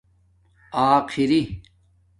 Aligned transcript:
آخری 0.79 1.61